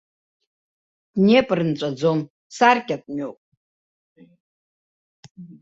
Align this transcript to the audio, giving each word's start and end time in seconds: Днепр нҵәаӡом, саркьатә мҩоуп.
Днепр 1.13 1.59
нҵәаӡом, 1.69 2.19
саркьатә 2.55 3.07
мҩоуп. 3.13 3.39